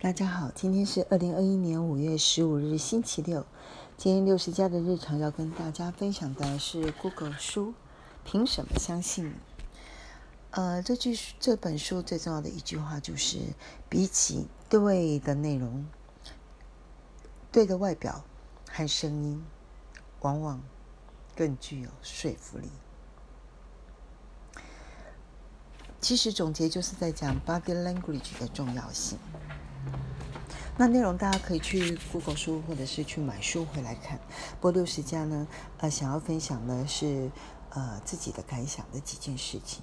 [0.00, 3.44] 大家好，今天是二零二一年五月十五日，星期六。
[3.96, 7.74] 今天六十加的日常要跟大家分享的是 Google 书，
[8.24, 9.32] 凭什么相信你？
[10.52, 13.40] 呃，这句这本书最重要的一句话就是，
[13.88, 15.84] 比起对的内容，
[17.50, 18.22] 对的外表
[18.70, 19.44] 和声音，
[20.20, 20.62] 往往
[21.34, 22.70] 更具有说服力。
[26.00, 29.18] 其实总结就是在讲 body language 的重要性。
[30.80, 34.20] 那内容大家可以去 Google 书或者是去买书回来看。
[34.60, 37.32] 不过六十家呢，呃，想要分享的是
[37.70, 39.82] 呃自己的感想的几件事情。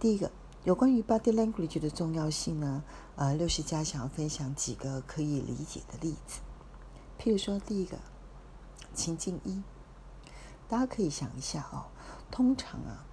[0.00, 0.32] 第一个，
[0.64, 2.82] 有关于 body language 的重要性呢，
[3.16, 6.40] 呃，六十家想要分享几个可以理解的例子。
[7.20, 7.98] 譬如说，第一个
[8.94, 9.62] 情境一，
[10.66, 11.84] 大家可以想一下哦，
[12.30, 13.04] 通常啊，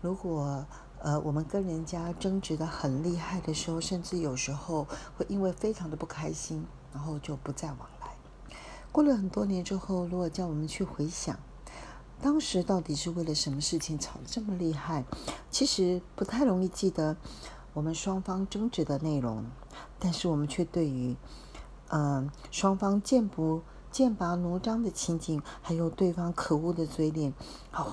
[0.00, 0.66] 如果
[1.04, 4.86] 呃，我们跟人家争执的很厉害的时候，甚至有时候
[5.18, 8.08] 会因为非常的不开心，然后就不再往来。
[8.90, 11.38] 过了很多年之后，如果叫我们去回想，
[12.22, 15.04] 当时到底是为了什么事情吵得这么厉害，
[15.50, 17.18] 其实不太容易记得
[17.74, 19.44] 我们双方争执的内容，
[19.98, 21.14] 但是我们却对于，
[21.88, 27.34] 嗯，双方剑不剑拔弩张的情景，还有对方可恶的嘴脸，
[27.74, 27.92] 哦。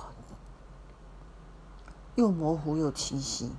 [2.14, 3.50] 又模糊又清晰，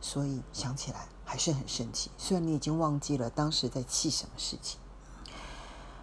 [0.00, 2.10] 所以想起来还是很生气。
[2.18, 4.80] 虽然你已经忘记了当时在气什么事情。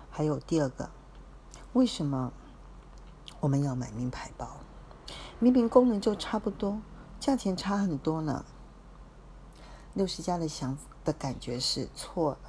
[0.09, 0.89] 还有第二个，
[1.73, 2.31] 为什么
[3.41, 4.57] 我们要买名牌包？
[5.39, 6.79] 明明功能就差不多，
[7.19, 8.45] 价钱差很多呢。
[9.93, 12.39] 六十家的想的感觉是错了。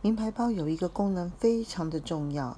[0.00, 2.56] 名牌包有一个功能非常的重要。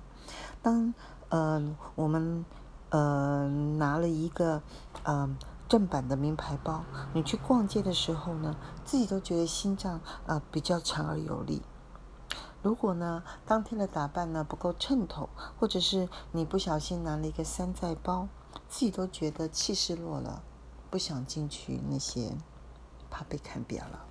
[0.60, 0.92] 当
[1.30, 2.44] 呃我们
[2.90, 4.62] 呃拿了一个
[5.04, 5.34] 嗯。
[5.72, 6.84] 正版的名牌包，
[7.14, 11.62] 你去逛街的时候呢，自己都觉得心脏啊比较强而有力。
[12.60, 18.28] 如果呢当天的打扮呢不够衬头，或者是你不小心拿了一个山寨包，
[18.68, 20.42] 自己都觉得气势弱了，
[20.90, 22.36] 不想进去那些，
[23.10, 24.04] 怕被看扁了。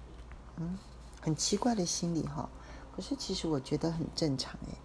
[0.57, 0.79] 嗯，
[1.21, 2.49] 很奇怪的心理哈。
[2.95, 4.79] 可是其实我觉得很正常诶。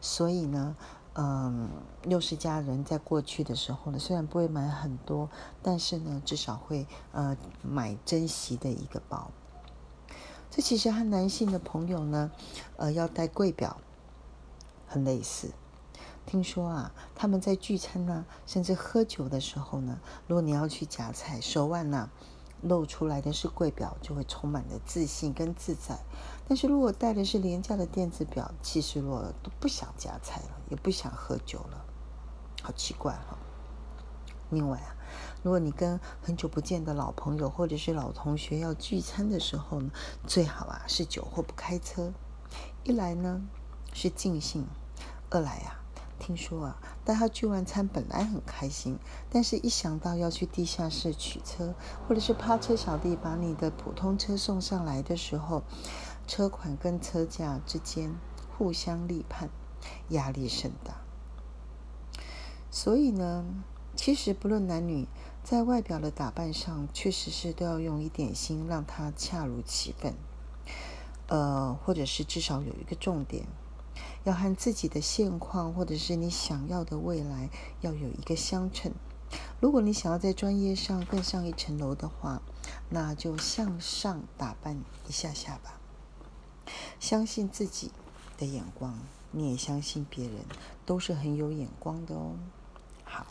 [0.00, 0.74] 所以呢。
[1.20, 1.68] 嗯，
[2.04, 5.28] 六十家人在过去的时候呢，虽然不会买很多，
[5.64, 9.32] 但是呢，至少会呃买珍惜的一个包。
[10.48, 12.30] 这其实和男性的朋友呢，
[12.76, 13.78] 呃，要戴贵表
[14.86, 15.50] 很类似。
[16.24, 22.08] 听说啊，他们在聚餐呢，甚至喝酒的时候呢，如果你要去夹菜，手腕呢。
[22.60, 25.96] 露出来的是贵表，就会充满了自信跟自在。
[26.48, 31.84] 但是如果戴的是廉价的电子表，气势弱了，都不想夹菜了，也不想喝酒了，
[32.62, 33.36] 好奇怪哈。
[34.48, 34.96] 另外啊，
[35.42, 39.90] 如果你跟很久不见的老朋友或者是老同学要聚餐的时候呢，
[40.26, 42.14] 最好啊是酒后不开车。
[42.82, 43.42] 一来呢
[43.92, 44.66] 是尽兴，
[45.28, 45.74] 二来呀。
[46.18, 48.98] 听说啊，带他聚完餐本来很开心，
[49.30, 51.74] 但是一想到要去地下室取车，
[52.08, 55.62] 或者是趴车小弟把你的普通车送上来的时候，
[56.28, 58.14] 车款跟车价之间
[58.56, 59.48] 互相立判，
[60.10, 61.00] 压力甚大。
[62.70, 63.46] 所以呢，
[63.96, 65.08] 其实不论男女，
[65.42, 70.14] 在外表的打扮上，确实是都要用一点心，让他恰如其分。
[71.28, 73.46] 呃，或者是至少有一个重点。
[74.24, 77.48] 要和自己的现况，或者是你想要的未来，
[77.80, 78.92] 要有一个相称。
[79.60, 82.42] 如果你想要在专业上更上一层楼的话，
[82.90, 85.80] 那就向上打扮一下下吧。
[87.00, 87.90] 相信自己
[88.36, 88.98] 的眼光，
[89.30, 90.44] 你也相信别人，
[90.84, 92.36] 都是很有眼光的哦。
[93.04, 93.26] 好，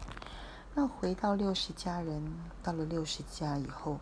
[0.74, 2.24] 那回到六十家人，
[2.64, 4.00] 到了六十家以后，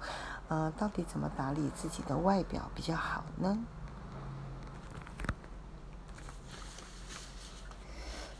[0.47, 3.57] 呃，到底怎么打理自己的外表比较好呢？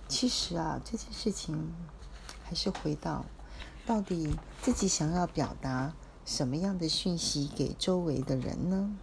[0.08, 1.74] 其实啊，这件事情
[2.44, 3.26] 还是回到，
[3.86, 5.94] 到底自己想要表达
[6.24, 8.96] 什么样的讯息给周围的人呢？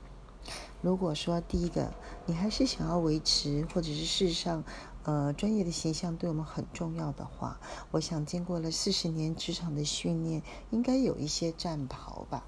[0.82, 1.94] 如果说第一个，
[2.26, 4.64] 你还是想要维持，或者是事实上，
[5.04, 7.60] 呃，专业的形象对我们很重要的话，
[7.92, 12.44] 我想经过了四十年职场的训练，应该有一些战袍吧。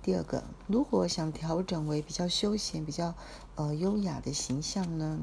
[0.00, 3.14] 第二个，如果想调整为比较休闲、比较
[3.56, 5.18] 呃优雅的形象呢？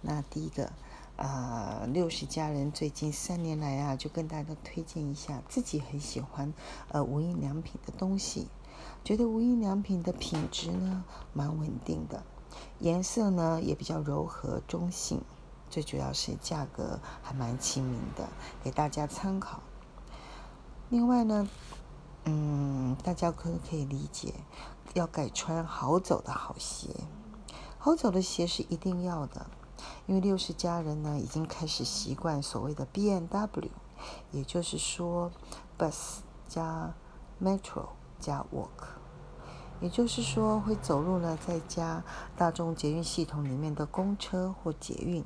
[0.00, 0.72] 那第一个，
[1.16, 6.54] 啊，六十家人最近三年来啊，就跟大家推荐一下自己很喜欢
[6.88, 8.48] 呃无印良品的东西，
[9.04, 12.24] 觉得无印良品的品质呢蛮稳定的，
[12.80, 15.22] 颜色呢也比较柔和中性，
[15.70, 18.28] 最主要是价格还蛮亲民的，
[18.64, 19.62] 给大家参考。
[20.88, 21.48] 另外呢，
[22.24, 24.34] 嗯，大家可可以理解，
[24.94, 26.88] 要改穿好走的好鞋。
[27.78, 29.46] 好走的鞋是一定要的，
[30.06, 33.70] 因为六十家人呢已经开始习惯所谓的 B N W，
[34.32, 35.30] 也就是说
[35.78, 36.94] bus 加
[37.40, 38.86] metro 加 walk，
[39.80, 42.02] 也就是说会走路呢，再加
[42.36, 45.24] 大众捷运系统里面的公车或捷运。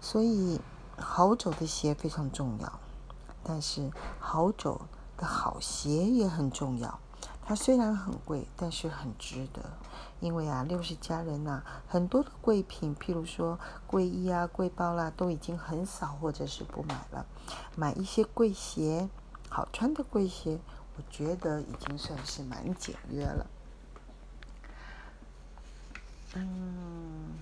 [0.00, 0.60] 所以
[0.96, 2.80] 好走的鞋非常重要，
[3.42, 3.90] 但是
[4.20, 4.82] 好走
[5.16, 6.98] 的好鞋也很重要。
[7.44, 9.62] 它虽然很贵，但是很值得。
[10.20, 17.24] 因为啊，六十家人呐，很多的贵品，譬如说贵衣啊、贵包啦，都已经很少或者是不买了。
[17.76, 19.08] 买一些贵鞋，
[19.48, 20.60] 好穿的贵鞋，
[20.98, 23.46] 我觉得已经算是蛮简约了。
[26.34, 27.38] 嗯，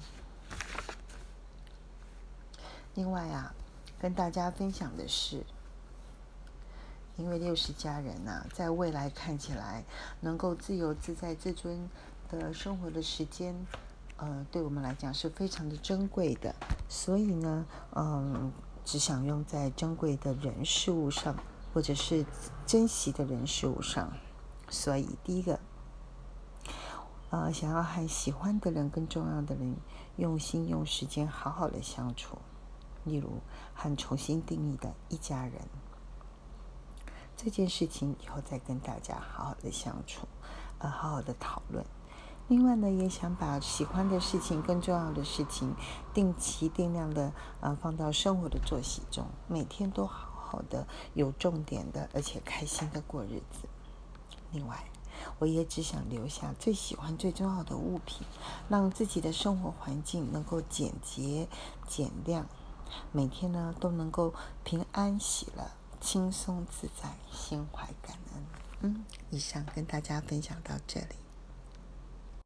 [2.94, 3.52] 另外啊，
[3.98, 5.44] 跟大家分享的是，
[7.16, 9.82] 因为六十家人呐，在未来看起来
[10.20, 11.88] 能够自由自在、自尊。
[12.28, 13.54] 的生活的时间，
[14.16, 16.52] 呃，对我们来讲是非常的珍贵的，
[16.88, 17.64] 所以呢，
[17.94, 18.52] 嗯，
[18.84, 21.36] 只想用在珍贵的人事物上，
[21.76, 22.24] 或者是
[22.64, 24.10] 珍惜的人事物上。
[24.70, 25.60] 所以，第一个，
[27.28, 29.76] 呃，想要和喜欢的人、更重要的人，
[30.16, 32.38] 用心用时间好好的相处，
[33.04, 33.42] 例如
[33.74, 35.52] 和重新定义的一家人
[37.36, 40.26] 这件事情，以后再跟大家好好的相处，
[40.78, 41.84] 呃，好好的讨论。
[42.48, 45.74] 另外呢，也想把喜欢的事情、更重要的事情，
[46.14, 53.68] 定期定量的啊放到生活的作息中，每天都好好的、有重点的，而且开心的过日子。
[54.52, 54.84] 另外，
[55.40, 58.26] 我也只想留下最喜欢、最重要的物品，
[58.68, 61.48] 让自己的生活环境能够简洁、
[61.88, 62.46] 简亮，
[63.12, 64.32] 每天呢都能够
[64.62, 68.46] 平安喜乐、轻松自在、心怀感恩。
[68.82, 71.25] 嗯，以上跟大家分享到这里。